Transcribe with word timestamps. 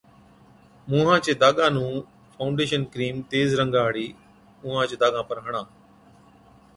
مُونهان 0.89 1.19
چي 1.25 1.31
داگان 1.41 1.71
نُون 1.75 1.93
’فائوڊيشن‘ 2.31 2.81
ڪرِيم 2.93 3.15
تيز 3.31 3.47
رنگا 3.59 3.79
هاڙي 3.85 4.07
اُونهاچ 4.63 4.91
داگان 5.01 5.23
پر 5.29 5.37
هڻا 5.45 5.61